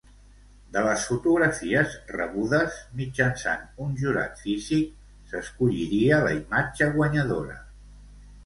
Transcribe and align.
De 0.75 0.81
les 0.85 1.03
fotografies 1.09 1.97
rebudes, 2.13 2.79
mitjançant 3.01 3.67
un 3.85 3.93
jurat 4.01 4.43
físic, 4.47 4.97
s'escolliria 5.33 6.23
la 6.25 6.33
imatge 6.39 6.93
guanyadora. 6.97 7.61